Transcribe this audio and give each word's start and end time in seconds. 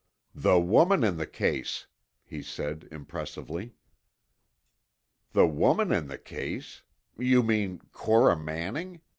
"The 0.33 0.59
woman 0.59 1.03
in 1.03 1.17
the 1.17 1.27
case," 1.27 1.85
he 2.23 2.41
said 2.41 2.87
impressively. 2.91 3.75
"The 5.33 5.45
woman 5.45 5.91
in 5.91 6.07
the 6.07 6.17
case? 6.17 6.81
You 7.19 7.43
mean 7.43 7.81
Cora 7.91 8.35
Manning?" 8.35 9.01